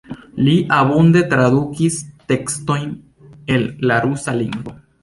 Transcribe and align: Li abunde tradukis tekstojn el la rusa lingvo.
Li 0.45 0.53
abunde 0.77 1.21
tradukis 1.35 1.99
tekstojn 2.35 2.91
el 3.59 3.71
la 3.87 4.05
rusa 4.09 4.41
lingvo. 4.43 4.81